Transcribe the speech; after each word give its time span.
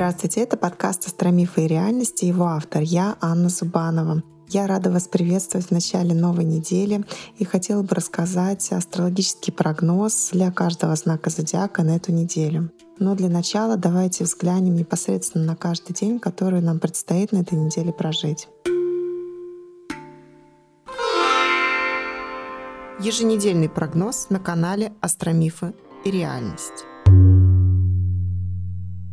Здравствуйте, 0.00 0.40
это 0.40 0.56
подкаст 0.56 1.06
«Астромифы 1.08 1.66
и 1.66 1.68
реальности», 1.68 2.24
его 2.24 2.46
автор 2.46 2.80
я, 2.80 3.18
Анна 3.20 3.50
Зубанова. 3.50 4.22
Я 4.48 4.66
рада 4.66 4.90
вас 4.90 5.06
приветствовать 5.06 5.66
в 5.66 5.72
начале 5.72 6.14
новой 6.14 6.44
недели 6.44 7.04
и 7.36 7.44
хотела 7.44 7.82
бы 7.82 7.94
рассказать 7.94 8.72
астрологический 8.72 9.52
прогноз 9.52 10.30
для 10.32 10.50
каждого 10.52 10.96
знака 10.96 11.28
зодиака 11.28 11.82
на 11.82 11.96
эту 11.96 12.12
неделю. 12.12 12.70
Но 12.98 13.14
для 13.14 13.28
начала 13.28 13.76
давайте 13.76 14.24
взглянем 14.24 14.74
непосредственно 14.74 15.44
на 15.44 15.54
каждый 15.54 15.92
день, 15.92 16.18
который 16.18 16.62
нам 16.62 16.78
предстоит 16.78 17.32
на 17.32 17.42
этой 17.42 17.58
неделе 17.58 17.92
прожить. 17.92 18.48
Еженедельный 23.00 23.68
прогноз 23.68 24.30
на 24.30 24.40
канале 24.40 24.94
«Астромифы 25.02 25.74
и 26.06 26.10
реальность». 26.10 26.86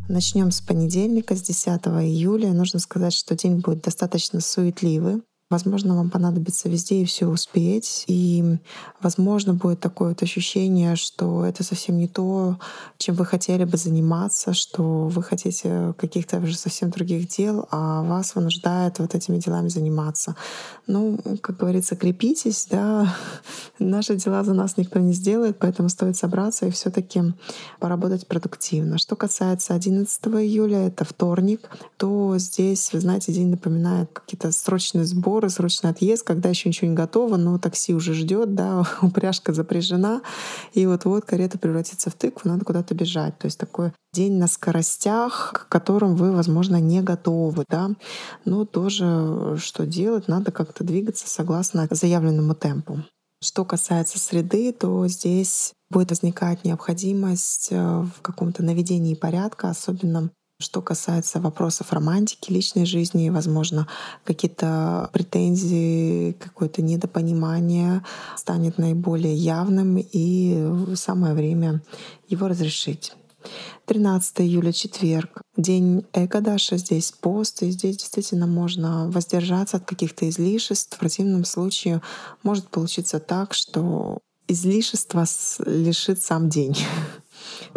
Начнем 0.10 0.52
с 0.52 0.62
понедельника, 0.62 1.36
с 1.36 1.42
10 1.42 1.68
июля. 1.68 2.54
Нужно 2.54 2.80
сказать, 2.80 3.14
что 3.14 3.36
день 3.36 3.60
будет 3.60 3.82
достаточно 3.82 4.40
суетливый. 4.40 5.22
Возможно, 5.50 5.96
вам 5.96 6.10
понадобится 6.10 6.68
везде 6.68 7.02
и 7.02 7.06
все 7.06 7.26
успеть. 7.26 8.04
И, 8.08 8.58
возможно, 9.02 9.54
будет 9.54 9.80
такое 9.80 10.10
вот 10.10 10.22
ощущение, 10.22 10.98
что 10.98 11.46
это 11.46 11.64
совсем 11.64 11.98
не 11.98 12.10
то, 12.10 12.58
чем 12.98 13.16
вы 13.16 13.26
хотели 13.26 13.64
бы 13.64 13.78
заниматься, 13.78 14.54
что 14.54 15.08
вы 15.08 15.24
хотите 15.24 15.94
каких-то 15.98 16.40
уже 16.40 16.58
совсем 16.58 16.90
других 16.90 17.30
дел, 17.30 17.66
а 17.72 18.04
вас 18.04 18.36
вынуждает 18.36 19.00
вот 19.00 19.16
этими 19.16 19.38
делами 19.38 19.70
заниматься. 19.70 20.36
Ну, 20.86 21.18
как 21.42 21.56
говорится, 21.56 21.96
крепитесь, 21.96 22.68
да. 22.70 23.16
Наши 23.80 24.18
дела 24.18 24.44
за 24.44 24.54
нас 24.54 24.76
никто 24.76 25.00
не 25.00 25.14
сделает, 25.14 25.60
поэтому 25.60 25.88
стоит 25.88 26.18
собраться 26.18 26.66
и 26.66 26.72
все 26.72 26.90
таки 26.90 27.22
поработать 27.80 28.28
продуктивно. 28.28 28.98
Что 28.98 29.16
касается 29.16 29.74
11 29.76 30.26
июля, 30.26 30.88
это 30.88 31.06
вторник, 31.06 31.70
то 31.96 32.38
здесь, 32.38 32.92
вы 32.92 33.00
знаете, 33.00 33.32
день 33.32 33.48
напоминает 33.48 34.10
какие-то 34.12 34.52
срочные 34.52 35.06
сборы, 35.06 35.37
разговоры, 35.40 35.50
срочный 35.50 35.90
отъезд, 35.92 36.24
когда 36.24 36.50
еще 36.50 36.70
ничего 36.70 36.90
не 36.90 36.96
готово, 36.96 37.38
но 37.38 37.58
такси 37.58 37.94
уже 37.94 38.14
ждет, 38.14 38.56
да, 38.56 38.84
упряжка 39.02 39.54
запряжена, 39.54 40.22
и 40.74 40.86
вот-вот 40.86 41.26
карета 41.26 41.58
превратится 41.58 42.10
в 42.10 42.14
тыкву, 42.14 42.50
надо 42.50 42.66
куда-то 42.66 42.94
бежать. 42.94 43.38
То 43.38 43.46
есть 43.46 43.60
такой 43.60 43.92
день 44.14 44.38
на 44.38 44.48
скоростях, 44.48 45.54
к 45.54 45.70
которым 45.70 46.16
вы, 46.16 46.32
возможно, 46.32 46.80
не 46.80 47.02
готовы, 47.02 47.64
да, 47.70 47.92
но 48.46 48.66
тоже 48.66 49.58
что 49.58 49.86
делать, 49.86 50.28
надо 50.28 50.52
как-то 50.52 50.84
двигаться 50.84 51.28
согласно 51.28 51.88
заявленному 51.90 52.56
темпу. 52.56 53.00
Что 53.44 53.66
касается 53.66 54.18
среды, 54.18 54.74
то 54.74 55.08
здесь 55.08 55.74
будет 55.92 56.10
возникать 56.10 56.66
необходимость 56.66 57.68
э, 57.72 57.78
в 57.78 58.22
каком-то 58.24 58.64
наведении 58.64 59.14
порядка, 59.14 59.70
особенно 59.70 60.32
что 60.60 60.82
касается 60.82 61.40
вопросов 61.40 61.94
романтики, 61.94 62.52
личной 62.52 62.86
жизни, 62.86 63.30
возможно, 63.30 63.88
какие-то 64.24 65.10
претензии, 65.14 66.32
какое-то 66.34 66.82
недопонимание 66.82 68.04
станет 68.36 68.80
наиболее 68.80 69.36
явным, 69.36 69.98
и 69.98 70.96
самое 70.96 71.36
время 71.36 71.82
его 72.28 72.48
разрешить. 72.48 73.14
13 73.86 74.42
июля, 74.42 74.74
четверг, 74.74 75.42
день 75.56 76.06
Экадаша, 76.12 76.78
здесь 76.78 77.12
пост, 77.12 77.62
и 77.62 77.70
здесь 77.70 77.98
действительно 77.98 78.48
можно 78.48 79.10
воздержаться 79.12 79.78
от 79.78 79.86
каких-то 79.86 80.28
излишеств. 80.28 80.96
В 80.96 81.00
противном 81.00 81.46
случае 81.46 82.02
может 82.42 82.68
получиться 82.70 83.20
так, 83.20 83.54
что 83.54 84.18
излишества 84.48 85.26
лишит 85.66 86.22
сам 86.22 86.50
день. 86.50 86.76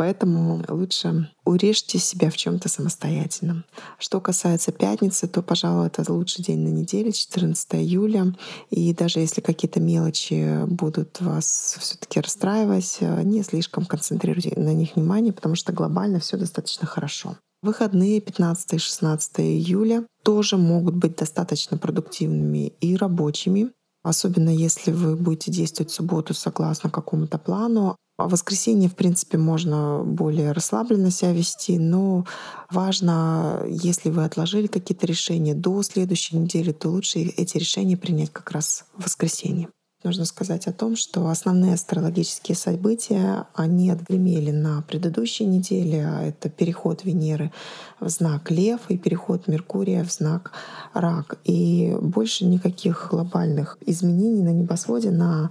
Поэтому 0.01 0.65
лучше 0.67 1.29
урежьте 1.45 1.99
себя 1.99 2.31
в 2.31 2.37
чем-то 2.39 2.71
самостоятельно. 2.71 3.65
Что 3.99 4.19
касается 4.23 4.73
пятницы, 4.73 5.29
то, 5.29 5.43
пожалуй, 5.43 5.89
это 5.89 6.11
лучший 6.11 6.43
день 6.43 6.61
на 6.61 6.69
неделе, 6.69 7.13
14 7.13 7.75
июля. 7.75 8.35
И 8.71 8.95
даже 8.95 9.21
если 9.21 9.43
какие-то 9.43 9.79
мелочи 9.79 10.65
будут 10.65 11.21
вас 11.21 11.77
все-таки 11.79 12.19
расстраивать, 12.19 12.97
не 13.25 13.43
слишком 13.43 13.85
концентрируйте 13.85 14.55
на 14.57 14.73
них 14.73 14.97
внимание, 14.97 15.35
потому 15.35 15.55
что 15.55 15.71
глобально 15.75 16.19
все 16.19 16.39
достаточно 16.39 16.87
хорошо. 16.87 17.37
Выходные 17.61 18.23
15 18.23 18.73
и 18.73 18.79
16 18.79 19.41
июля 19.41 20.07
тоже 20.23 20.57
могут 20.57 20.95
быть 20.95 21.17
достаточно 21.17 21.77
продуктивными 21.77 22.69
и 22.81 22.97
рабочими. 22.97 23.71
Особенно 24.03 24.51
если 24.51 24.93
вы 24.93 25.17
будете 25.17 25.51
действовать 25.51 25.93
в 25.93 25.95
субботу 25.95 26.33
согласно 26.33 26.91
какому-то 26.91 27.39
плану, 27.39 27.97
в 28.19 28.33
воскресенье, 28.33 28.89
в 28.89 28.97
принципе, 28.97 29.39
можно 29.39 30.03
более 30.05 30.53
расслабленно 30.53 31.11
себя 31.11 31.33
вести, 31.33 31.79
но 31.79 32.27
важно, 32.71 33.65
если 33.67 34.11
вы 34.11 34.25
отложили 34.25 34.67
какие-то 34.67 35.07
решения 35.07 35.55
до 35.55 35.83
следующей 35.83 36.37
недели, 36.37 36.73
то 36.73 36.91
лучше 36.91 37.21
эти 37.21 37.57
решения 37.57 37.97
принять 37.97 38.31
как 38.31 38.51
раз 38.51 38.85
в 38.97 39.05
воскресенье. 39.05 39.69
Нужно 40.03 40.25
сказать 40.25 40.67
о 40.67 40.73
том, 40.73 40.97
что 40.97 41.29
основные 41.29 41.75
астрологические 41.75 42.57
события, 42.57 43.47
они 43.55 43.91
отгремели 43.91 44.51
на 44.51 44.81
предыдущей 44.81 45.45
неделе. 45.45 46.07
А 46.07 46.23
это 46.23 46.49
переход 46.49 47.05
Венеры 47.05 47.53
в 48.01 48.09
знак 48.09 48.51
Лев 48.51 48.81
и 48.89 48.97
переход 48.97 49.47
Меркурия 49.47 50.03
в 50.03 50.11
знак 50.11 50.53
Рак. 50.95 51.39
И 51.45 51.95
больше 52.01 52.47
никаких 52.47 53.09
глобальных 53.11 53.77
изменений 53.85 54.43
на 54.43 54.55
небосводе 54.55 55.11
на 55.11 55.51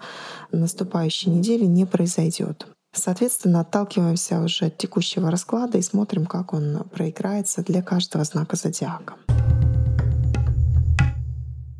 наступающей 0.51 1.31
неделе 1.31 1.67
не 1.67 1.85
произойдет. 1.85 2.65
Соответственно, 2.91 3.59
отталкиваемся 3.59 4.41
уже 4.41 4.65
от 4.65 4.77
текущего 4.79 5.29
расклада 5.29 5.77
и 5.77 5.83
смотрим, 5.83 6.25
как 6.25 6.53
он 6.53 6.85
проиграется 6.91 7.61
для 7.61 7.83
каждого 7.83 8.23
знака 8.23 8.55
зодиака. 8.55 9.13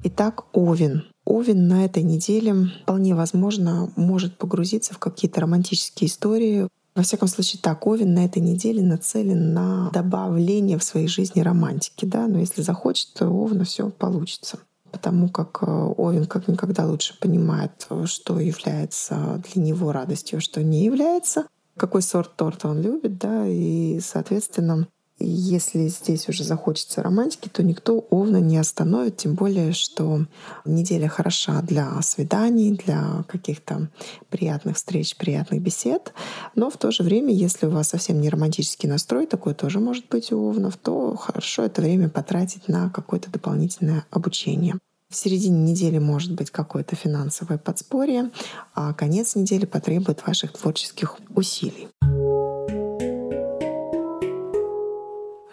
Итак, 0.03 0.46
Овен. 0.53 1.09
Овен 1.29 1.67
на 1.67 1.85
этой 1.85 2.01
неделе 2.03 2.56
вполне 2.81 3.13
возможно 3.13 3.91
может 3.95 4.38
погрузиться 4.38 4.94
в 4.94 4.97
какие-то 4.97 5.41
романтические 5.41 6.09
истории. 6.09 6.67
Во 6.95 7.03
всяком 7.03 7.28
случае, 7.28 7.62
так, 7.62 7.85
Овен 7.85 8.16
на 8.16 8.25
этой 8.25 8.41
неделе 8.41 8.81
нацелен 8.81 9.53
на 9.53 9.91
добавление 9.91 10.79
в 10.79 10.84
своей 10.84 11.07
жизни 11.07 11.41
романтики. 11.41 12.06
Да? 12.06 12.28
Но 12.28 12.40
если 12.40 12.63
захочет, 12.63 13.13
то 13.13 13.29
у 13.29 13.44
Овна 13.44 13.63
все 13.63 13.90
получится 13.90 14.59
потому 14.91 15.29
как 15.29 15.59
э, 15.62 15.66
Овен 15.67 16.25
как 16.25 16.47
никогда 16.47 16.88
лучше 16.88 17.17
понимает, 17.19 17.88
что 18.06 18.40
является 18.40 19.40
для 19.53 19.61
него 19.61 19.91
радостью, 19.91 20.40
а 20.40 20.41
что 20.41 20.63
не 20.63 20.84
является, 20.84 21.46
какой 21.78 22.01
сорт 22.01 22.35
торта 22.35 22.67
он 22.67 22.81
любит, 22.81 23.17
да, 23.17 23.46
и, 23.47 24.00
соответственно, 24.01 24.88
если 25.19 25.88
здесь 25.88 26.30
уже 26.30 26.44
захочется 26.44 27.03
романтики, 27.03 27.50
то 27.50 27.63
никто 27.63 28.00
Овна 28.09 28.38
не 28.38 28.57
остановит, 28.57 29.18
тем 29.18 29.35
более, 29.35 29.74
что 29.74 30.25
неделя 30.66 31.07
хороша 31.07 31.62
для 31.62 32.02
свиданий, 32.02 32.72
для 32.72 33.24
каких-то 33.28 33.90
приятных 34.29 34.78
встреч, 34.78 35.16
приятных 35.16 35.62
бесед. 35.62 36.13
Но 36.56 36.69
в 36.69 36.78
то 36.78 36.91
же 36.91 37.03
время, 37.03 37.34
если 37.34 37.66
у 37.66 37.72
вас 37.72 37.90
совсем 37.90 38.22
не 38.22 38.29
романтический 38.29 38.88
настрой, 38.88 39.28
такой 39.28 39.53
тоже 39.53 39.79
может 39.79 40.08
быть 40.09 40.31
у 40.31 40.50
Овнов, 40.50 40.78
то 40.78 41.16
хорошо 41.16 41.63
это 41.63 41.81
время 41.81 42.09
потратить 42.09 42.68
на 42.68 42.90
какое-то 42.90 43.29
дополнительное 43.29 44.06
обучение. 44.12 44.75
В 45.09 45.16
середине 45.16 45.72
недели 45.72 45.97
может 45.97 46.34
быть 46.34 46.52
какое-то 46.52 46.96
финансовое 46.96 47.58
подспорье, 47.58 48.29
а 48.75 48.94
конец 48.94 49.35
недели 49.35 49.66
потребует 49.66 50.25
ваших 50.25 50.53
творческих 50.53 51.18
усилий. 51.35 51.88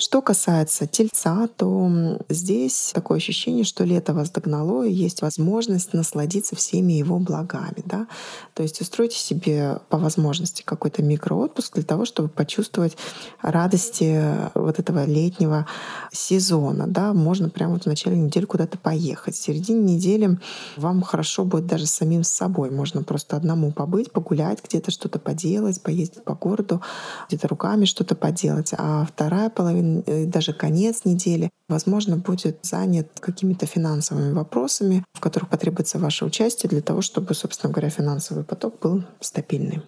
Что 0.06 0.22
касается 0.22 0.86
тельца, 0.86 1.48
то 1.56 1.90
здесь 2.28 2.92
такое 2.94 3.18
ощущение, 3.18 3.64
что 3.64 3.82
лето 3.82 4.14
вас 4.14 4.30
догнало, 4.30 4.84
и 4.84 4.92
есть 4.92 5.20
возможность 5.20 5.94
насладиться 5.94 6.54
всеми 6.54 6.92
его 6.92 7.18
благами. 7.18 7.82
Да? 7.84 8.06
То 8.54 8.62
есть 8.62 8.80
устройте 8.80 9.18
себе 9.18 9.80
по 9.88 9.98
возможности 9.98 10.62
какой-то 10.62 11.02
микроотпуск 11.02 11.74
для 11.74 11.82
того, 11.82 12.04
чтобы 12.04 12.28
почувствовать 12.28 12.96
радости 13.42 14.22
вот 14.54 14.78
этого 14.78 15.06
летнего 15.06 15.66
сезона. 16.12 16.86
Да? 16.86 17.12
Можно 17.12 17.50
прямо 17.50 17.72
вот 17.72 17.82
в 17.82 17.86
начале 17.86 18.16
недели 18.16 18.44
куда-то 18.44 18.78
поехать. 18.78 19.34
В 19.34 19.42
середине 19.42 19.94
недели 19.96 20.38
вам 20.76 21.02
хорошо 21.02 21.44
будет 21.44 21.66
даже 21.66 21.86
самим 21.86 22.22
с 22.22 22.28
собой. 22.28 22.70
Можно 22.70 23.02
просто 23.02 23.36
одному 23.36 23.72
побыть, 23.72 24.12
погулять, 24.12 24.62
где-то 24.62 24.92
что-то 24.92 25.18
поделать, 25.18 25.82
поездить 25.82 26.22
по 26.22 26.36
городу, 26.36 26.80
где-то 27.26 27.48
руками 27.48 27.86
что-то 27.86 28.14
поделать. 28.14 28.72
А 28.78 29.04
вторая 29.04 29.50
половина 29.50 29.95
Э, 29.95 29.95
даже 30.06 30.52
конец 30.52 31.04
недели, 31.04 31.50
возможно, 31.68 32.16
будет 32.16 32.58
занят 32.62 33.08
какими-то 33.20 33.66
финансовыми 33.66 34.32
вопросами, 34.32 35.04
в 35.14 35.20
которых 35.20 35.48
потребуется 35.50 35.98
ваше 35.98 36.24
участие 36.24 36.70
для 36.70 36.82
того, 36.82 37.02
чтобы, 37.02 37.34
собственно 37.34 37.72
говоря, 37.72 37.90
финансовый 37.90 38.44
поток 38.44 38.80
был 38.80 39.04
стабильный. 39.20 39.82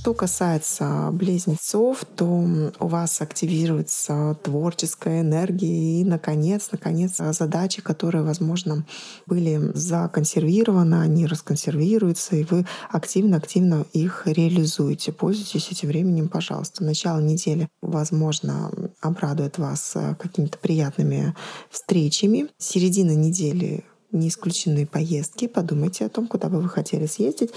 Что 0.00 0.14
касается 0.14 1.10
близнецов, 1.12 2.06
то 2.16 2.24
у 2.24 2.86
вас 2.86 3.20
активируется 3.20 4.34
творческая 4.42 5.20
энергия 5.20 6.00
и, 6.00 6.04
наконец, 6.04 6.70
наконец, 6.72 7.18
задачи, 7.18 7.82
которые, 7.82 8.24
возможно, 8.24 8.86
были 9.26 9.60
законсервированы, 9.74 11.02
они 11.02 11.26
расконсервируются, 11.26 12.36
и 12.36 12.44
вы 12.44 12.64
активно-активно 12.88 13.84
их 13.92 14.22
реализуете. 14.24 15.12
Пользуйтесь 15.12 15.70
этим 15.70 15.88
временем, 15.88 16.30
пожалуйста. 16.30 16.82
Начало 16.82 17.20
недели, 17.20 17.68
возможно, 17.82 18.72
обрадует 19.02 19.58
вас 19.58 19.98
какими-то 20.18 20.56
приятными 20.56 21.34
встречами. 21.68 22.46
Середина 22.56 23.14
недели 23.14 23.84
не 24.12 24.28
исключены 24.28 24.86
поездки. 24.86 25.46
Подумайте 25.46 26.06
о 26.06 26.08
том, 26.08 26.26
куда 26.26 26.48
бы 26.48 26.60
вы 26.60 26.68
хотели 26.68 27.06
съездить. 27.06 27.50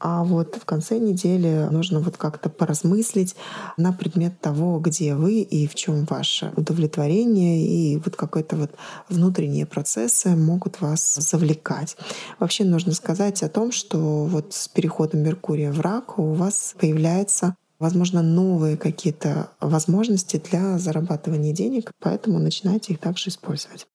А 0.00 0.22
вот 0.22 0.56
в 0.56 0.64
конце 0.64 0.98
недели 0.98 1.68
нужно 1.70 2.00
вот 2.00 2.16
как-то 2.16 2.50
поразмыслить 2.50 3.36
на 3.76 3.92
предмет 3.92 4.38
того, 4.40 4.78
где 4.78 5.14
вы 5.14 5.40
и 5.40 5.66
в 5.66 5.74
чем 5.74 6.04
ваше 6.04 6.52
удовлетворение 6.56 7.66
и 7.66 7.96
вот 7.96 8.16
какой-то 8.16 8.56
вот 8.56 8.70
внутренние 9.08 9.66
процессы 9.66 10.30
могут 10.30 10.80
вас 10.80 11.14
завлекать. 11.14 11.96
Вообще 12.38 12.64
нужно 12.64 12.92
сказать 12.92 13.42
о 13.42 13.48
том, 13.48 13.72
что 13.72 14.24
вот 14.24 14.52
с 14.52 14.68
переходом 14.68 15.22
Меркурия 15.22 15.72
в 15.72 15.80
рак 15.80 16.18
у 16.18 16.34
вас 16.34 16.74
появляется 16.78 17.56
возможно, 17.80 18.22
новые 18.22 18.76
какие-то 18.76 19.50
возможности 19.60 20.40
для 20.50 20.78
зарабатывания 20.78 21.52
денег, 21.52 21.90
поэтому 22.00 22.38
начинайте 22.38 22.94
их 22.94 22.98
также 22.98 23.28
использовать. 23.28 23.86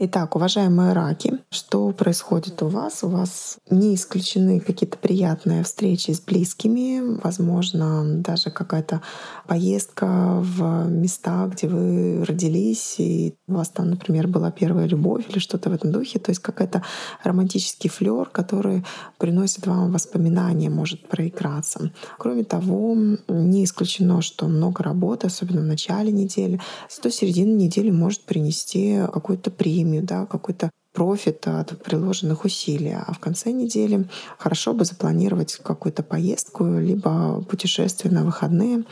Итак, 0.00 0.36
уважаемые 0.36 0.92
раки, 0.92 1.40
что 1.50 1.90
происходит 1.90 2.62
у 2.62 2.68
вас? 2.68 3.02
У 3.02 3.08
вас 3.08 3.58
не 3.68 3.96
исключены 3.96 4.60
какие-то 4.60 4.96
приятные 4.96 5.64
встречи 5.64 6.12
с 6.12 6.20
близкими, 6.20 7.18
возможно, 7.20 8.04
даже 8.22 8.52
какая-то 8.52 9.02
поездка 9.48 10.38
в 10.40 10.88
места, 10.88 11.48
где 11.48 11.66
вы 11.66 12.24
родились, 12.24 12.94
и 13.00 13.34
у 13.48 13.54
вас 13.54 13.70
там, 13.70 13.90
например, 13.90 14.28
была 14.28 14.52
первая 14.52 14.86
любовь 14.86 15.24
или 15.28 15.40
что-то 15.40 15.68
в 15.68 15.72
этом 15.72 15.90
духе. 15.90 16.20
То 16.20 16.30
есть 16.30 16.40
какой-то 16.42 16.84
романтический 17.24 17.90
флер, 17.90 18.26
который 18.26 18.84
приносит 19.18 19.66
вам 19.66 19.90
воспоминания, 19.90 20.70
может 20.70 21.08
проиграться. 21.08 21.90
Кроме 22.18 22.44
того, 22.44 22.94
не 23.26 23.64
исключено, 23.64 24.22
что 24.22 24.46
много 24.46 24.84
работы, 24.84 25.26
особенно 25.26 25.62
в 25.62 25.66
начале 25.66 26.12
недели, 26.12 26.60
зато 26.88 27.10
середина 27.10 27.56
недели 27.56 27.90
может 27.90 28.20
принести 28.20 29.00
какую-то 29.12 29.50
премию 29.50 29.87
премию, 29.88 30.02
да, 30.02 30.26
какой-то 30.26 30.70
профит 30.92 31.46
от 31.46 31.82
приложенных 31.82 32.44
усилий. 32.44 32.94
А 32.94 33.12
в 33.12 33.18
конце 33.18 33.52
недели 33.52 34.06
хорошо 34.38 34.72
бы 34.72 34.84
запланировать 34.84 35.56
какую-то 35.56 36.02
поездку, 36.02 36.64
либо 36.64 37.42
путешествие 37.42 38.12
на 38.12 38.24
выходные, 38.24 38.84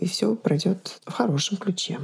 и 0.00 0.06
все 0.06 0.34
пройдет 0.34 1.00
в 1.06 1.12
хорошем 1.12 1.56
ключе. 1.56 1.98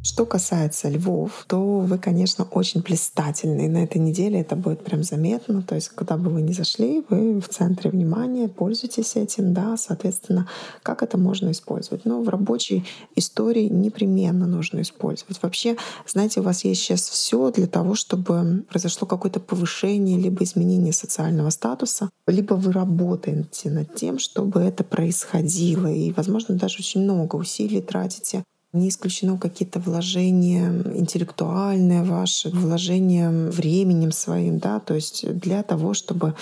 Что 0.00 0.24
касается 0.26 0.88
львов, 0.88 1.44
то 1.48 1.80
вы, 1.80 1.98
конечно, 1.98 2.44
очень 2.44 2.82
блистательны. 2.82 3.68
На 3.68 3.82
этой 3.82 3.98
неделе 3.98 4.40
это 4.40 4.54
будет 4.54 4.84
прям 4.84 5.02
заметно. 5.02 5.60
То 5.62 5.74
есть, 5.74 5.88
куда 5.90 6.16
бы 6.16 6.30
вы 6.30 6.40
ни 6.40 6.52
зашли, 6.52 7.04
вы 7.08 7.40
в 7.40 7.48
центре 7.48 7.90
внимания, 7.90 8.48
пользуйтесь 8.48 9.16
этим, 9.16 9.52
да, 9.52 9.76
соответственно, 9.76 10.48
как 10.84 11.02
это 11.02 11.18
можно 11.18 11.50
использовать? 11.50 12.04
Ну, 12.04 12.22
в 12.22 12.28
рабочей 12.28 12.84
истории 13.16 13.68
непременно 13.68 14.46
нужно 14.46 14.82
использовать. 14.82 15.42
Вообще, 15.42 15.76
знаете, 16.06 16.40
у 16.40 16.44
вас 16.44 16.64
есть 16.64 16.80
сейчас 16.80 17.08
все 17.08 17.50
для 17.50 17.66
того, 17.66 17.96
чтобы 17.96 18.64
произошло 18.70 19.06
какое-то 19.06 19.40
повышение 19.40 20.16
либо 20.16 20.44
изменение 20.44 20.92
социального 20.92 21.50
статуса, 21.50 22.08
либо 22.28 22.54
вы 22.54 22.70
работаете 22.70 23.70
над 23.70 23.94
тем, 23.96 24.20
чтобы 24.20 24.60
это 24.60 24.84
происходило. 24.84 25.88
И, 25.88 26.12
возможно, 26.12 26.54
даже 26.54 26.78
очень 26.78 27.02
много 27.02 27.34
усилий 27.34 27.80
тратите 27.80 28.44
не 28.72 28.88
исключено 28.90 29.38
какие-то 29.38 29.80
вложения 29.80 30.68
интеллектуальные 30.94 32.02
ваши, 32.02 32.50
вложения 32.50 33.30
временем 33.30 34.12
своим, 34.12 34.58
да, 34.58 34.78
то 34.80 34.94
есть 34.94 35.26
для 35.38 35.62
того, 35.62 35.94
чтобы 35.94 36.34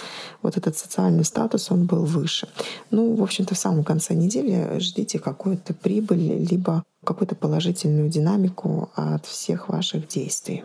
вот 0.43 0.57
этот 0.57 0.77
социальный 0.77 1.25
статус, 1.25 1.71
он 1.71 1.87
был 1.87 2.05
выше. 2.05 2.49
Ну, 2.91 3.15
в 3.15 3.23
общем-то, 3.23 3.55
в 3.55 3.59
самом 3.59 3.85
конце 3.85 4.15
недели 4.15 4.79
ждите 4.79 5.19
какую-то 5.19 5.73
прибыль, 5.75 6.45
либо 6.51 6.83
какую-то 7.05 7.37
положительную 7.37 8.09
динамику 8.09 8.91
от 8.97 9.25
всех 9.27 9.69
ваших 9.69 10.09
действий. 10.09 10.65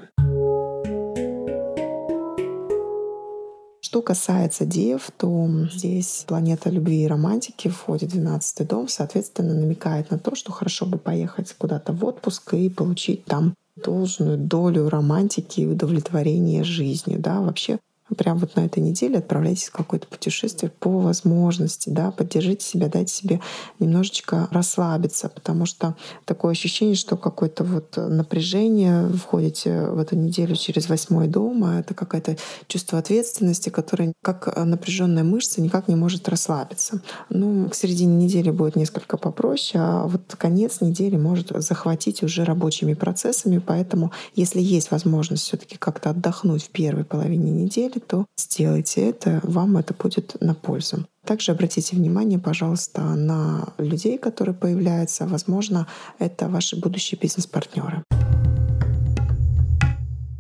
Что 3.92 4.02
касается 4.02 4.66
Дев, 4.66 5.12
то 5.18 5.50
здесь 5.70 6.24
планета 6.26 6.70
любви 6.70 7.04
и 7.04 7.08
романтики 7.08 7.68
входит 7.68 8.12
в 8.12 8.14
12 8.14 8.66
дом, 8.66 8.88
соответственно, 8.88 9.54
намекает 9.54 10.12
на 10.12 10.18
то, 10.18 10.34
что 10.34 10.54
хорошо 10.54 10.86
бы 10.86 10.98
поехать 10.98 11.54
куда-то 11.58 11.92
в 11.92 12.06
отпуск 12.06 12.54
и 12.54 12.70
получить 12.70 13.26
там 13.26 13.54
должную 13.76 14.38
долю 14.38 14.88
романтики 14.88 15.60
и 15.60 15.68
удовлетворения 15.68 16.64
жизнью. 16.64 17.20
Да? 17.20 17.42
Вообще 17.42 17.80
прям 18.16 18.38
вот 18.38 18.56
на 18.56 18.66
этой 18.66 18.80
неделе 18.80 19.20
отправляйтесь 19.20 19.70
в 19.70 19.72
какое-то 19.72 20.08
путешествие 20.08 20.72
по 20.80 21.00
возможности, 21.00 21.90
да, 21.90 22.12
поддержите 22.12 22.66
себя, 22.66 22.88
дайте 22.88 23.14
себе 23.14 23.42
немножечко 23.80 24.48
расслабиться, 24.52 25.30
потому 25.30 25.66
что 25.66 25.96
такое 26.26 26.52
ощущение, 26.52 26.96
что 26.96 27.18
какое-то 27.18 27.64
вот 27.64 27.98
напряжение, 27.98 29.08
входите 29.10 29.88
в 29.88 30.00
эту 30.00 30.16
неделю 30.16 30.56
через 30.56 30.90
восьмой 30.90 31.28
дом, 31.28 31.64
а 31.64 31.80
это 31.80 31.94
какое-то 31.94 32.38
чувство 32.68 33.00
ответственности, 33.00 33.70
которое 33.70 34.14
как 34.22 34.56
напряженная 34.58 35.24
мышца 35.24 35.62
никак 35.62 35.88
не 35.88 35.96
может 35.96 36.28
расслабиться. 36.30 37.02
Ну, 37.30 37.70
к 37.70 37.76
середине 37.76 38.16
недели 38.16 38.52
будет 38.52 38.76
несколько 38.76 39.18
попроще, 39.18 39.84
а 39.84 40.08
вот 40.08 40.36
конец 40.38 40.82
недели 40.82 41.16
может 41.16 41.52
захватить 41.56 42.24
уже 42.24 42.44
рабочими 42.44 42.94
процессами, 42.94 43.60
поэтому 43.60 44.12
если 44.36 44.62
есть 44.62 44.92
возможность 44.92 45.44
все 45.44 45.58
таки 45.58 45.78
как-то 45.78 46.10
отдохнуть 46.10 46.64
в 46.64 46.70
первой 46.70 47.04
половине 47.04 47.52
недели, 47.52 48.01
то 48.08 48.26
сделайте 48.38 49.02
это, 49.02 49.40
вам 49.44 49.78
это 49.78 49.94
будет 49.94 50.36
на 50.42 50.54
пользу. 50.54 51.06
Также 51.26 51.52
обратите 51.52 51.96
внимание, 51.96 52.40
пожалуйста, 52.40 53.02
на 53.02 53.74
людей, 53.78 54.18
которые 54.18 54.56
появляются. 54.56 55.28
Возможно, 55.28 55.88
это 56.20 56.48
ваши 56.48 56.80
будущие 56.80 57.20
бизнес-партнеры. 57.20 58.04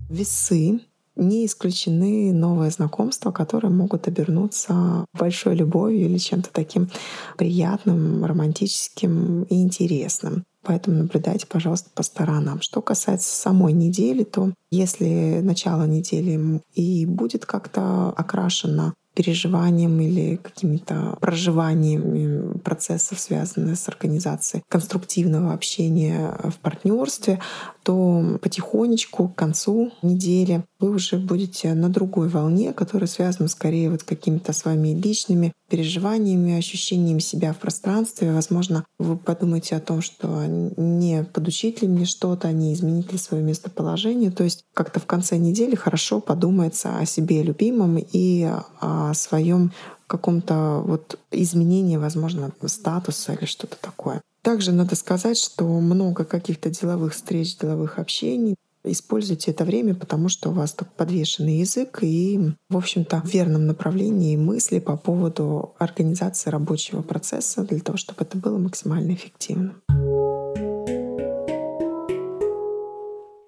Весы 0.09 0.81
не 1.15 1.45
исключены 1.45 2.33
новые 2.33 2.71
знакомства, 2.71 3.31
которые 3.31 3.71
могут 3.71 4.07
обернуться 4.07 5.05
большой 5.13 5.55
любовью 5.55 6.05
или 6.05 6.17
чем-то 6.17 6.49
таким 6.51 6.89
приятным, 7.37 8.25
романтическим 8.25 9.43
и 9.43 9.61
интересным. 9.61 10.43
Поэтому 10.63 10.97
наблюдайте, 10.97 11.47
пожалуйста, 11.47 11.89
по 11.93 12.03
сторонам. 12.03 12.61
Что 12.61 12.81
касается 12.81 13.33
самой 13.33 13.73
недели, 13.73 14.23
то 14.23 14.53
если 14.69 15.41
начало 15.41 15.85
недели 15.85 16.61
и 16.73 17.05
будет 17.05 17.45
как-то 17.45 18.09
окрашено 18.09 18.93
переживанием 19.13 19.99
или 19.99 20.37
какими-то 20.37 21.17
проживаниями 21.19 22.57
процессов, 22.59 23.19
связанных 23.19 23.77
с 23.77 23.89
организацией 23.89 24.63
конструктивного 24.69 25.53
общения 25.53 26.37
в 26.43 26.57
партнерстве, 26.59 27.41
то 27.83 28.39
потихонечку 28.41 29.29
к 29.29 29.35
концу 29.35 29.91
недели 30.01 30.63
вы 30.79 30.91
уже 30.91 31.17
будете 31.17 31.73
на 31.73 31.89
другой 31.89 32.27
волне, 32.27 32.73
которая 32.73 33.07
связана 33.07 33.47
скорее 33.47 33.89
вот 33.89 34.03
какими-то 34.03 34.53
с 34.53 34.65
вами 34.65 34.89
личными 34.89 35.53
переживаниями, 35.69 36.57
ощущением 36.57 37.19
себя 37.19 37.53
в 37.53 37.57
пространстве. 37.57 38.33
Возможно, 38.33 38.85
вы 38.99 39.17
подумаете 39.17 39.75
о 39.75 39.79
том, 39.79 40.01
что 40.01 40.45
не 40.45 41.23
подучить 41.23 41.81
ли 41.81 41.87
мне 41.87 42.05
что-то, 42.05 42.51
не 42.51 42.73
изменить 42.73 43.11
ли 43.11 43.17
свое 43.17 43.43
местоположение. 43.43 44.31
То 44.31 44.43
есть 44.43 44.63
как-то 44.73 44.99
в 44.99 45.05
конце 45.05 45.37
недели 45.37 45.75
хорошо 45.75 46.19
подумается 46.19 46.97
о 46.97 47.05
себе 47.05 47.41
любимом 47.41 47.97
и 47.97 48.49
о 48.79 49.13
своем 49.13 49.71
каком-то 50.11 50.83
вот 50.85 51.17
изменении, 51.31 51.95
возможно, 51.95 52.51
статуса 52.65 53.33
или 53.33 53.45
что-то 53.45 53.77
такое. 53.79 54.21
Также 54.41 54.73
надо 54.73 54.95
сказать, 54.95 55.37
что 55.37 55.65
много 55.65 56.25
каких-то 56.25 56.69
деловых 56.69 57.13
встреч, 57.13 57.57
деловых 57.57 57.97
общений. 57.97 58.55
Используйте 58.83 59.51
это 59.51 59.63
время, 59.63 59.93
потому 59.95 60.27
что 60.27 60.49
у 60.49 60.53
вас 60.53 60.73
так 60.73 60.91
подвешенный 60.93 61.59
язык 61.59 61.99
и, 62.01 62.51
в 62.67 62.75
общем-то, 62.75 63.21
в 63.21 63.33
верном 63.33 63.67
направлении 63.67 64.35
мысли 64.35 64.79
по 64.79 64.97
поводу 64.97 65.75
организации 65.77 66.49
рабочего 66.49 67.03
процесса 67.03 67.63
для 67.63 67.79
того, 67.79 67.97
чтобы 67.97 68.23
это 68.23 68.37
было 68.37 68.57
максимально 68.57 69.13
эффективно. 69.13 69.75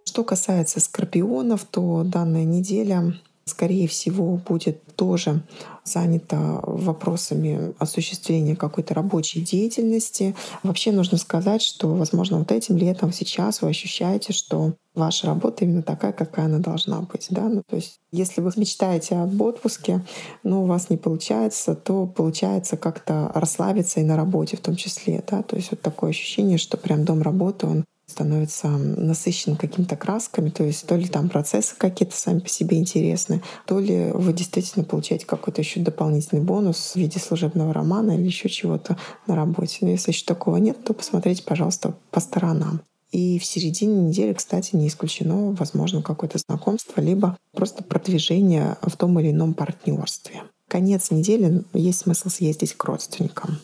Что 0.06 0.24
касается 0.24 0.80
скорпионов, 0.80 1.66
то 1.66 2.04
данная 2.06 2.46
неделя 2.46 3.16
скорее 3.46 3.88
всего, 3.88 4.38
будет 4.38 4.82
тоже 4.96 5.44
занята 5.84 6.60
вопросами 6.64 7.74
осуществления 7.78 8.56
какой-то 8.56 8.94
рабочей 8.94 9.42
деятельности. 9.42 10.36
Вообще 10.64 10.92
нужно 10.92 11.18
сказать, 11.18 11.62
что, 11.62 11.90
возможно, 11.90 12.40
вот 12.40 12.52
этим 12.52 12.78
летом, 12.78 13.12
сейчас 13.12 13.62
вы 13.62 13.70
ощущаете, 13.70 14.32
что 14.32 14.74
ваша 14.96 15.28
работа 15.28 15.66
именно 15.66 15.82
такая, 15.82 16.14
какая 16.14 16.46
она 16.46 16.60
должна 16.60 17.02
быть. 17.02 17.28
Да? 17.32 17.50
Ну, 17.50 17.64
то 17.68 17.76
есть, 17.76 18.00
если 18.12 18.42
вы 18.42 18.52
мечтаете 18.56 19.16
об 19.16 19.42
отпуске, 19.42 20.06
но 20.44 20.64
у 20.64 20.66
вас 20.68 20.90
не 20.90 20.98
получается, 20.98 21.76
то 21.76 22.06
получается 22.06 22.78
как-то 22.78 23.32
расслабиться 23.34 24.00
и 24.00 24.04
на 24.04 24.16
работе 24.16 24.56
в 24.56 24.62
том 24.62 24.76
числе. 24.76 25.24
Да? 25.30 25.42
То 25.42 25.56
есть 25.58 25.72
вот 25.72 25.82
такое 25.82 26.12
ощущение, 26.12 26.58
что 26.58 26.78
прям 26.78 27.04
дом 27.04 27.22
работы, 27.22 27.68
он 27.68 27.86
становится 28.06 28.68
насыщен 28.68 29.56
какими-то 29.56 29.96
красками, 29.96 30.50
то 30.50 30.64
есть 30.64 30.86
то 30.86 30.96
ли 30.96 31.08
там 31.08 31.30
процессы 31.30 31.76
какие-то 31.78 32.16
сами 32.16 32.40
по 32.40 32.50
себе 32.50 32.78
интересны, 32.78 33.42
то 33.66 33.80
ли 33.80 34.12
вы 34.14 34.34
действительно 34.34 34.86
получаете 34.86 35.26
какой-то 35.26 35.62
еще 35.62 35.80
дополнительный 35.80 36.42
бонус 36.42 36.92
в 36.94 36.96
виде 36.96 37.20
служебного 37.20 37.74
романа 37.74 38.12
или 38.12 38.26
еще 38.26 38.50
чего-то 38.50 38.98
на 39.28 39.36
работе. 39.36 39.80
Но 39.82 39.90
если 39.90 40.12
еще 40.12 40.26
такого 40.26 40.58
нет, 40.58 40.84
то 40.84 40.94
посмотрите, 40.94 41.44
пожалуйста, 41.44 41.96
по 42.12 42.20
сторонам. 42.20 42.82
И 43.12 43.38
в 43.38 43.46
середине 43.46 44.08
недели, 44.08 44.34
кстати, 44.34 44.76
не 44.76 44.88
исключено, 44.88 45.52
возможно, 45.52 46.02
какое-то 46.02 46.40
знакомство, 46.40 47.00
либо 47.00 47.38
просто 47.54 47.84
продвижение 47.84 48.78
в 48.82 48.98
том 48.98 49.20
или 49.20 49.30
ином 49.30 49.54
партнерстве. 49.54 50.42
Конец 50.68 51.12
недели 51.12 51.64
есть 51.74 52.00
смысл 52.00 52.30
съездить 52.30 52.74
к 52.74 52.84
родственникам. 52.84 53.60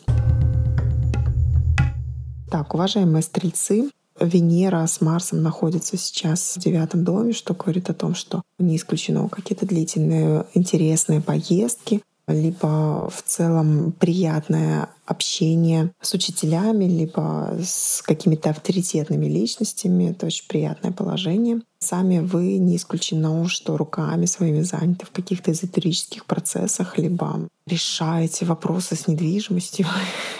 Так, 2.48 2.74
уважаемые 2.74 3.22
стрельцы, 3.22 3.90
Венера 4.20 4.86
с 4.86 5.00
Марсом 5.00 5.42
находятся 5.42 5.96
сейчас 5.96 6.56
в 6.56 6.60
девятом 6.60 7.04
доме, 7.04 7.32
что 7.32 7.54
говорит 7.54 7.90
о 7.90 7.94
том, 7.94 8.14
что 8.14 8.42
не 8.58 8.76
исключено 8.76 9.28
какие-то 9.28 9.66
длительные 9.66 10.46
интересные 10.54 11.20
поездки, 11.20 12.02
либо 12.26 13.10
в 13.10 13.22
целом 13.24 13.92
приятное 13.98 14.88
общение 15.10 15.92
с 16.00 16.14
учителями, 16.14 16.84
либо 16.84 17.56
с 17.62 18.00
какими-то 18.02 18.50
авторитетными 18.50 19.26
личностями. 19.26 20.10
Это 20.10 20.26
очень 20.26 20.46
приятное 20.46 20.92
положение. 20.92 21.62
Сами 21.80 22.20
вы 22.20 22.58
не 22.58 22.76
исключено, 22.76 23.48
что 23.48 23.76
руками 23.76 24.26
своими 24.26 24.60
заняты 24.60 25.06
в 25.06 25.10
каких-то 25.10 25.50
эзотерических 25.50 26.26
процессах, 26.26 26.98
либо 26.98 27.48
решаете 27.66 28.44
вопросы 28.44 28.96
с 28.96 29.06
недвижимостью, 29.06 29.86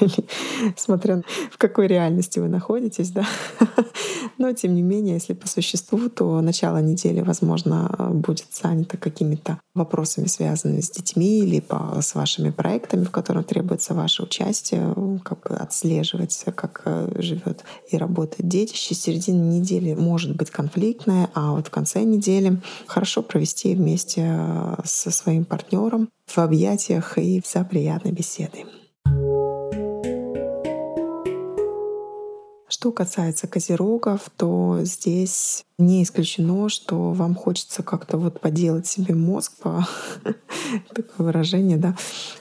смотря 0.77 1.23
в 1.51 1.59
какой 1.59 1.87
реальности 1.87 2.39
вы 2.39 2.49
находитесь, 2.49 3.11
да. 3.11 3.27
Но 4.39 4.53
тем 4.53 4.75
не 4.75 4.83
менее, 4.83 5.15
если 5.15 5.35
по 5.35 5.49
существу, 5.49 6.09
то 6.09 6.41
начало 6.41 6.79
недели, 6.79 7.21
возможно, 7.21 7.95
будет 8.13 8.47
занято 8.53 8.97
какими-то 8.97 9.61
вопросами, 9.75 10.27
связанными 10.27 10.81
с 10.81 10.91
детьми, 10.91 11.43
либо 11.43 11.99
с 12.01 12.15
вашими 12.15 12.51
проектами, 12.51 13.05
в 13.05 13.11
которых 13.11 13.47
требуется 13.47 13.95
ваше 13.95 14.23
участие, 14.23 14.51
как 15.25 15.49
бы 15.49 15.57
отслеживать, 15.57 16.45
как 16.55 16.83
э, 16.85 17.11
живет 17.17 17.65
и 17.91 17.97
работает 17.97 18.49
детище. 18.49 18.95
Середина 18.95 19.43
недели 19.43 19.95
может 19.95 20.37
быть 20.37 20.51
конфликтная, 20.51 21.31
а 21.35 21.53
вот 21.53 21.69
в 21.69 21.71
конце 21.71 22.03
недели 22.03 22.61
хорошо 22.87 23.23
провести 23.23 23.75
вместе 23.75 24.23
э, 24.27 24.77
со 24.85 25.11
своим 25.11 25.45
партнером 25.45 26.11
в 26.27 26.39
объятиях 26.39 27.19
и 27.19 27.43
за 27.45 27.65
приятной 27.65 28.13
беседой. 28.13 28.67
Что 32.69 32.93
касается 32.93 33.47
козерогов, 33.49 34.31
то 34.37 34.79
здесь 34.85 35.65
не 35.81 36.03
исключено, 36.03 36.69
что 36.69 37.13
вам 37.13 37.35
хочется 37.35 37.83
как-то 37.83 38.19
вот 38.19 38.41
поделать 38.41 38.87
себе 38.87 39.15
мозг 39.15 39.53
по 39.63 39.87
такое 40.95 41.27
выражение, 41.27 41.77
да, 41.77 41.97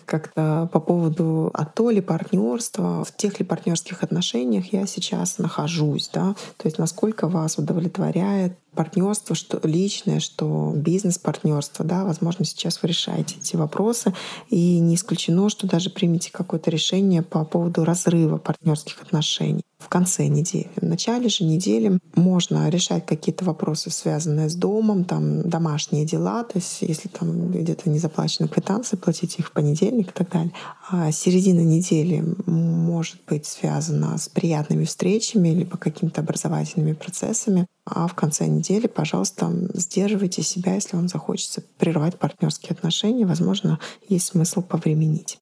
как-то 0.05 0.69
по 0.71 0.79
поводу 0.79 1.51
а 1.53 1.65
то 1.65 1.89
ли 1.89 2.01
партнерства, 2.01 3.03
в 3.03 3.15
тех 3.15 3.39
ли 3.39 3.45
партнерских 3.45 4.03
отношениях 4.03 4.73
я 4.73 4.85
сейчас 4.85 5.37
нахожусь, 5.37 6.09
да, 6.13 6.35
то 6.57 6.67
есть 6.67 6.77
насколько 6.77 7.27
вас 7.27 7.57
удовлетворяет 7.57 8.57
партнерство, 8.75 9.35
что 9.35 9.59
личное, 9.67 10.19
что 10.19 10.73
бизнес-партнерство, 10.75 11.83
да, 11.83 12.05
возможно, 12.05 12.45
сейчас 12.45 12.81
вы 12.81 12.89
решаете 12.89 13.35
эти 13.37 13.55
вопросы, 13.55 14.13
и 14.49 14.79
не 14.79 14.95
исключено, 14.95 15.49
что 15.49 15.67
даже 15.67 15.89
примете 15.89 16.31
какое-то 16.31 16.69
решение 16.69 17.21
по 17.21 17.43
поводу 17.45 17.83
разрыва 17.83 18.37
партнерских 18.37 19.01
отношений 19.01 19.63
в 19.79 19.87
конце 19.87 20.27
недели. 20.27 20.69
В 20.75 20.83
начале 20.83 21.29
же 21.29 21.45
недели 21.45 21.99
можно 22.15 22.69
решать 22.69 23.05
какие-то 23.29 23.45
вопросы, 23.45 23.91
связанные 23.91 24.49
с 24.49 24.55
домом, 24.55 25.05
там 25.05 25.47
домашние 25.47 26.03
дела, 26.03 26.43
то 26.43 26.57
есть 26.57 26.81
если 26.81 27.09
там 27.09 27.51
где-то 27.51 27.87
не 27.87 27.99
заплачены 27.99 28.47
квитанции, 28.47 28.97
платить 28.97 29.37
их 29.37 29.47
в 29.47 29.51
понедельник 29.51 30.09
и 30.09 30.11
так 30.11 30.31
далее. 30.31 30.51
А 30.89 31.11
середина 31.11 31.59
недели 31.59 32.23
может 32.47 33.19
быть 33.27 33.45
связана 33.45 34.17
с 34.17 34.29
приятными 34.29 34.85
встречами 34.85 35.49
либо 35.49 35.77
какими-то 35.77 36.21
образовательными 36.21 36.93
процессами. 36.93 37.67
А 37.85 38.07
в 38.07 38.15
конце 38.15 38.47
недели, 38.47 38.87
пожалуйста, 38.87 39.51
сдерживайте 39.75 40.41
себя, 40.41 40.73
если 40.73 40.95
вам 40.95 41.07
захочется 41.07 41.61
прервать 41.77 42.17
партнерские 42.17 42.71
отношения. 42.71 43.27
Возможно, 43.27 43.79
есть 44.07 44.25
смысл 44.25 44.63
повременить. 44.63 45.37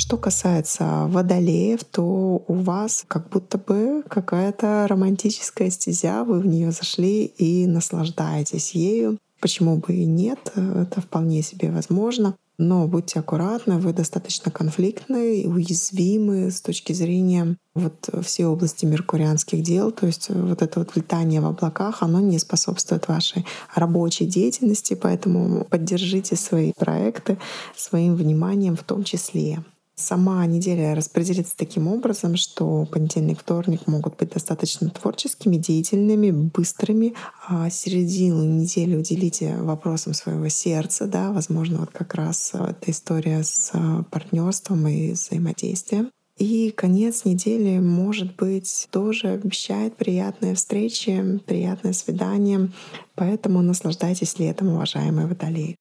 Что 0.00 0.16
касается 0.16 1.06
водолеев, 1.08 1.82
то 1.82 2.44
у 2.46 2.54
вас 2.54 3.04
как 3.08 3.28
будто 3.30 3.58
бы 3.58 4.04
какая-то 4.08 4.86
романтическая 4.88 5.70
стезя, 5.70 6.22
вы 6.24 6.38
в 6.38 6.46
нее 6.46 6.70
зашли 6.70 7.24
и 7.24 7.66
наслаждаетесь 7.66 8.70
ею. 8.72 9.18
Почему 9.40 9.76
бы 9.76 9.94
и 9.94 10.04
нет, 10.04 10.52
это 10.54 11.00
вполне 11.00 11.42
себе 11.42 11.70
возможно. 11.70 12.36
Но 12.60 12.88
будьте 12.88 13.20
аккуратны, 13.20 13.78
вы 13.78 13.92
достаточно 13.92 14.50
конфликтны 14.50 15.44
уязвимы 15.46 16.50
с 16.50 16.60
точки 16.60 16.92
зрения 16.92 17.56
вот 17.74 18.08
все 18.22 18.46
области 18.46 18.86
меркурианских 18.86 19.62
дел. 19.62 19.90
То 19.92 20.06
есть 20.06 20.28
вот 20.30 20.62
это 20.62 20.78
вот 20.80 20.96
летание 20.96 21.40
в 21.40 21.46
облаках, 21.46 22.02
оно 22.02 22.20
не 22.20 22.38
способствует 22.38 23.08
вашей 23.08 23.44
рабочей 23.74 24.26
деятельности, 24.26 24.94
поэтому 24.94 25.64
поддержите 25.64 26.34
свои 26.34 26.72
проекты 26.72 27.38
своим 27.76 28.14
вниманием 28.16 28.76
в 28.76 28.84
том 28.84 29.04
числе. 29.04 29.64
Сама 29.98 30.46
неделя 30.46 30.94
распределится 30.94 31.56
таким 31.56 31.88
образом, 31.88 32.36
что 32.36 32.86
понедельник, 32.86 33.40
вторник 33.40 33.88
могут 33.88 34.16
быть 34.16 34.30
достаточно 34.30 34.88
творческими, 34.90 35.56
деятельными, 35.56 36.30
быстрыми. 36.30 37.14
А 37.48 37.68
середину 37.68 38.44
недели 38.44 38.94
уделите 38.94 39.56
вопросам 39.56 40.14
своего 40.14 40.48
сердца, 40.48 41.06
да, 41.06 41.32
возможно, 41.32 41.80
вот 41.80 41.90
как 41.90 42.14
раз 42.14 42.52
эта 42.54 42.92
история 42.92 43.42
с 43.42 43.72
партнерством 44.12 44.86
и 44.86 45.12
взаимодействием. 45.12 46.10
И 46.36 46.70
конец 46.70 47.24
недели, 47.24 47.80
может 47.80 48.36
быть, 48.36 48.86
тоже 48.92 49.30
обещает 49.30 49.96
приятные 49.96 50.54
встречи, 50.54 51.40
приятное 51.44 51.92
свидание. 51.92 52.70
Поэтому 53.16 53.62
наслаждайтесь 53.62 54.38
летом, 54.38 54.68
уважаемые 54.68 55.26
водолеи. 55.26 55.76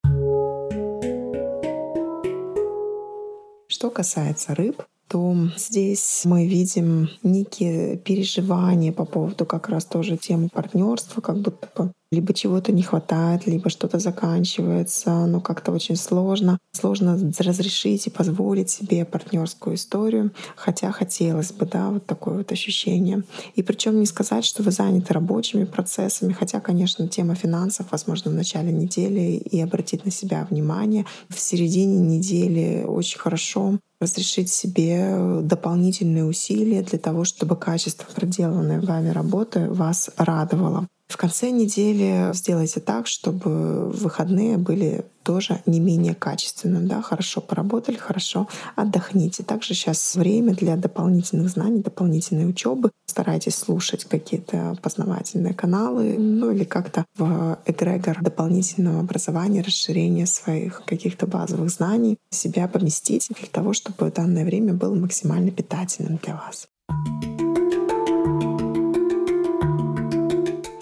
Что 3.77 3.91
касается 3.91 4.55
рыб, 4.55 4.81
то 5.07 5.35
здесь 5.55 6.23
мы 6.25 6.47
видим 6.47 7.09
некие 7.21 7.95
переживания 7.95 8.91
по 8.91 9.05
поводу 9.05 9.45
как 9.45 9.69
раз 9.69 9.85
тоже 9.85 10.17
темы 10.17 10.49
партнерства, 10.51 11.21
как 11.21 11.37
будто 11.37 11.69
бы 11.75 11.91
либо 12.11 12.33
чего-то 12.33 12.71
не 12.71 12.83
хватает, 12.83 13.47
либо 13.47 13.69
что-то 13.69 13.99
заканчивается, 13.99 15.25
но 15.25 15.41
как-то 15.41 15.71
очень 15.71 15.95
сложно. 15.95 16.57
Сложно 16.73 17.19
разрешить 17.39 18.07
и 18.07 18.09
позволить 18.09 18.69
себе 18.69 19.05
партнерскую 19.05 19.75
историю, 19.75 20.31
хотя 20.55 20.91
хотелось 20.91 21.51
бы, 21.51 21.65
да, 21.65 21.89
вот 21.89 22.05
такое 22.05 22.37
вот 22.37 22.51
ощущение. 22.51 23.23
И 23.55 23.63
причем 23.63 23.99
не 23.99 24.05
сказать, 24.05 24.45
что 24.45 24.63
вы 24.63 24.71
заняты 24.71 25.13
рабочими 25.13 25.65
процессами, 25.65 26.33
хотя, 26.33 26.59
конечно, 26.59 27.07
тема 27.07 27.35
финансов, 27.35 27.87
возможно, 27.91 28.31
в 28.31 28.35
начале 28.35 28.71
недели 28.71 29.37
и 29.37 29.59
обратить 29.59 30.05
на 30.05 30.11
себя 30.11 30.47
внимание. 30.49 31.05
В 31.29 31.39
середине 31.39 31.99
недели 31.99 32.83
очень 32.87 33.19
хорошо 33.19 33.79
разрешить 33.99 34.49
себе 34.49 35.41
дополнительные 35.41 36.25
усилия 36.25 36.83
для 36.83 36.99
того, 36.99 37.23
чтобы 37.23 37.55
качество 37.55 38.05
проделанной 38.13 38.79
вами 38.79 39.09
работы 39.09 39.69
вас 39.69 40.11
радовало. 40.17 40.87
В 41.07 41.15
конце 41.15 41.51
недели 41.51 42.31
сделайте 42.33 42.79
так, 42.79 43.07
чтобы 43.07 43.89
выходные 43.91 44.57
были 44.57 45.05
тоже 45.23 45.61
не 45.65 45.79
менее 45.79 46.15
качественным. 46.15 46.87
Да? 46.87 47.01
Хорошо 47.01 47.41
поработали, 47.41 47.97
хорошо 47.97 48.47
отдохните. 48.75 49.43
Также 49.43 49.73
сейчас 49.73 50.15
время 50.15 50.53
для 50.53 50.75
дополнительных 50.75 51.49
знаний, 51.49 51.81
дополнительной 51.81 52.49
учебы. 52.49 52.91
Старайтесь 53.05 53.55
слушать 53.55 54.05
какие-то 54.05 54.77
познавательные 54.81 55.53
каналы, 55.53 56.17
ну 56.17 56.51
или 56.51 56.65
как-то 56.65 57.05
в 57.17 57.57
эгрегор 57.65 58.21
дополнительного 58.21 58.99
образования, 58.99 59.61
расширения 59.61 60.25
своих 60.25 60.83
каких-то 60.85 61.25
базовых 61.25 61.69
знаний 61.69 62.17
себя 62.29 62.67
поместить 62.67 63.29
для 63.29 63.47
того, 63.47 63.73
чтобы 63.73 64.11
данное 64.11 64.45
время 64.45 64.73
было 64.73 64.93
максимально 64.93 65.51
питательным 65.51 66.19
для 66.23 66.35
вас. 66.35 66.67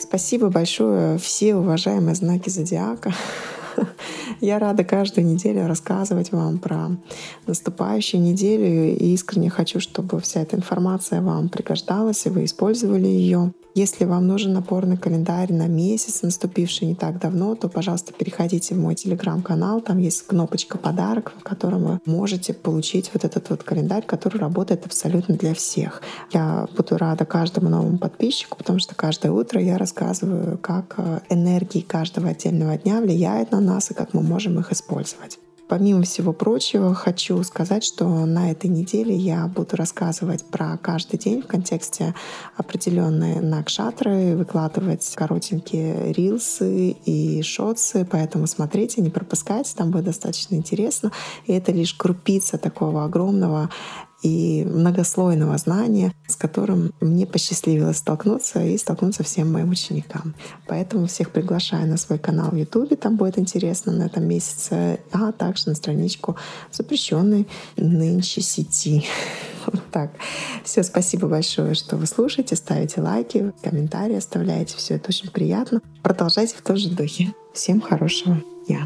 Спасибо 0.07 0.49
большое 0.49 1.17
все 1.17 1.55
уважаемые 1.55 2.15
знаки 2.15 2.49
зодиака. 2.49 3.13
Я 4.41 4.59
рада 4.59 4.83
каждую 4.83 5.25
неделю 5.25 5.67
рассказывать 5.67 6.31
вам 6.31 6.59
про 6.59 6.91
наступающую 7.47 8.21
неделю 8.21 8.95
и 8.95 9.13
искренне 9.13 9.49
хочу, 9.49 9.79
чтобы 9.79 10.19
вся 10.19 10.41
эта 10.41 10.55
информация 10.55 11.21
вам 11.21 11.49
пригождалась 11.49 12.25
и 12.25 12.29
вы 12.29 12.45
использовали 12.45 13.07
ее. 13.07 13.53
Если 13.77 14.05
вам 14.05 14.25
нужен 14.25 14.53
напорный 14.53 14.95
календарь 14.95 15.51
на 15.51 15.67
месяц, 15.67 16.21
наступивший 16.21 16.87
не 16.87 16.95
так 16.95 17.19
давно, 17.19 17.55
то, 17.55 17.67
пожалуйста, 17.67 18.13
переходите 18.13 18.73
в 18.73 18.77
мой 18.77 18.95
телеграм-канал. 18.95 19.81
Там 19.81 19.97
есть 19.97 20.25
кнопочка 20.25 20.77
«Подарок», 20.77 21.33
в 21.37 21.43
котором 21.43 21.83
вы 21.83 21.99
можете 22.05 22.53
получить 22.53 23.11
вот 23.13 23.25
этот 23.25 23.49
вот 23.49 23.63
календарь, 23.63 24.05
который 24.05 24.37
работает 24.37 24.85
абсолютно 24.85 25.35
для 25.35 25.53
всех. 25.53 26.01
Я 26.31 26.69
буду 26.77 26.97
рада 26.97 27.25
каждому 27.25 27.67
новому 27.67 27.97
подписчику, 27.97 28.57
потому 28.57 28.79
что 28.79 28.95
каждое 28.95 29.33
утро 29.33 29.61
я 29.61 29.77
рассказываю, 29.77 30.57
как 30.57 30.95
э, 30.95 31.19
энергии 31.29 31.81
каждого 31.81 32.29
отдельного 32.29 32.77
дня 32.77 33.01
влияют 33.01 33.51
на 33.51 33.59
нас 33.59 33.91
и 33.91 33.93
как 33.93 34.13
мы 34.13 34.21
можем 34.25 34.59
их 34.59 34.71
использовать. 34.71 35.39
Помимо 35.67 36.03
всего 36.03 36.31
прочего, 36.31 36.93
хочу 36.93 37.41
сказать, 37.43 37.83
что 37.83 38.07
на 38.07 38.51
этой 38.51 38.69
неделе 38.69 39.15
я 39.15 39.47
буду 39.47 39.75
рассказывать 39.75 40.45
про 40.45 40.77
каждый 40.77 41.17
день 41.17 41.41
в 41.41 41.47
контексте 41.47 42.13
определенной 42.55 43.39
накшатры, 43.39 44.35
выкладывать 44.35 45.11
коротенькие 45.15 46.13
рилсы 46.13 46.91
и 46.91 47.41
шотсы, 47.41 48.07
поэтому 48.09 48.45
смотрите, 48.45 49.01
не 49.01 49.09
пропускайте, 49.09 49.73
там 49.75 49.89
будет 49.89 50.05
достаточно 50.05 50.53
интересно. 50.53 51.11
И 51.47 51.53
это 51.53 51.71
лишь 51.71 51.95
крупица 51.95 52.59
такого 52.59 53.03
огромного 53.03 53.71
и 54.25 54.65
многослойного 54.65 55.55
знания, 55.59 56.11
с 56.27 56.35
которым 56.35 56.91
мне 56.99 57.27
посчастливилось 57.27 57.97
столкнуться 57.97 58.63
и 58.63 58.75
столкнуться 58.75 59.23
всем 59.23 59.53
моим 59.53 59.69
ученикам. 59.69 60.33
Поэтому 60.67 61.05
всех 61.05 61.29
приглашаю 61.29 61.87
на 61.87 61.97
свой 61.97 62.17
канал 62.17 62.49
в 62.49 62.55
YouTube, 62.55 62.99
там 62.99 63.17
будет 63.17 63.37
интересно 63.37 63.91
на 63.91 64.03
этом 64.03 64.27
месяце, 64.27 64.99
а 65.11 65.31
также 65.31 65.69
на 65.69 65.75
страничку 65.75 66.37
запрещенной 66.71 67.47
нынче 67.77 68.41
сети. 68.41 69.05
Вот 69.65 69.81
так. 69.91 70.11
Все, 70.63 70.83
спасибо 70.83 71.27
большое, 71.27 71.73
что 71.73 71.97
вы 71.97 72.05
слушаете, 72.05 72.55
ставите 72.55 73.01
лайки, 73.01 73.51
комментарии 73.63 74.15
оставляете. 74.15 74.77
Все 74.77 74.93
это 74.93 75.09
очень 75.09 75.31
приятно. 75.31 75.81
Продолжайте 76.03 76.55
в 76.55 76.61
том 76.61 76.77
же 76.77 76.91
духе. 76.91 77.33
Всем 77.51 77.81
хорошего 77.81 78.39
дня. 78.67 78.85